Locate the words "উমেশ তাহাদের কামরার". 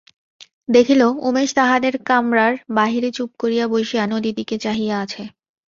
1.21-2.53